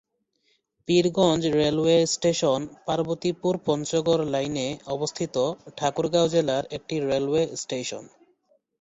[0.87, 5.35] Pirganj railway station Parbatipur-Panchagarh লাইনে অবস্থিত
[5.77, 8.03] ঠাকুরগাঁও জেলার একটি রেলওয়ে স্টেশন।